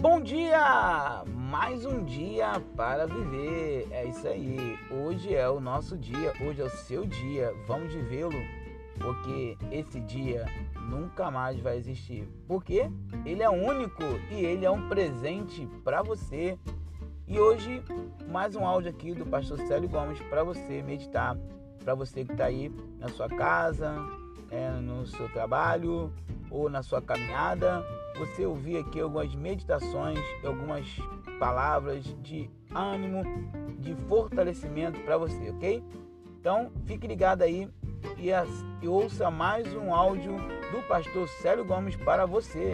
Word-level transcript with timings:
Bom 0.00 0.20
dia! 0.20 1.24
Mais 1.34 1.84
um 1.84 2.04
dia 2.04 2.62
para 2.76 3.04
viver. 3.04 3.88
É 3.90 4.04
isso 4.04 4.28
aí. 4.28 4.78
Hoje 4.92 5.34
é 5.34 5.48
o 5.50 5.58
nosso 5.58 5.98
dia, 5.98 6.32
hoje 6.40 6.60
é 6.60 6.64
o 6.64 6.70
seu 6.70 7.04
dia. 7.04 7.52
Vamos 7.66 7.92
vivê-lo, 7.92 8.40
porque 8.96 9.58
esse 9.72 9.98
dia 10.00 10.46
nunca 10.88 11.32
mais 11.32 11.58
vai 11.58 11.78
existir. 11.78 12.28
Porque 12.46 12.88
ele 13.26 13.42
é 13.42 13.50
único 13.50 14.04
e 14.30 14.44
ele 14.44 14.64
é 14.64 14.70
um 14.70 14.88
presente 14.88 15.66
para 15.82 16.00
você. 16.00 16.56
E 17.26 17.36
hoje, 17.36 17.82
mais 18.30 18.54
um 18.54 18.64
áudio 18.64 18.90
aqui 18.90 19.12
do 19.12 19.26
pastor 19.26 19.58
Célio 19.66 19.88
Gomes 19.88 20.20
para 20.30 20.44
você 20.44 20.80
meditar, 20.80 21.36
para 21.82 21.96
você 21.96 22.24
que 22.24 22.30
está 22.30 22.44
aí 22.44 22.72
na 23.00 23.08
sua 23.08 23.28
casa, 23.28 23.96
é, 24.48 24.70
no 24.70 25.04
seu 25.08 25.28
trabalho 25.30 26.12
ou 26.48 26.70
na 26.70 26.84
sua 26.84 27.02
caminhada 27.02 27.84
você 28.18 28.44
ouvir 28.44 28.78
aqui 28.78 29.00
algumas 29.00 29.34
meditações, 29.34 30.18
algumas 30.44 30.86
palavras 31.38 32.04
de 32.22 32.50
ânimo, 32.74 33.22
de 33.78 33.94
fortalecimento 34.08 35.00
para 35.00 35.16
você, 35.16 35.50
ok? 35.50 35.82
Então 36.40 36.70
fique 36.84 37.06
ligado 37.06 37.42
aí 37.42 37.68
e, 38.18 38.88
ouça 38.88 39.30
mais 39.30 39.72
um 39.74 39.94
áudio 39.94 40.36
do 40.72 40.86
pastor 40.88 41.28
Célio 41.28 41.64
Gomes 41.64 41.96
para 41.96 42.26
você. 42.26 42.72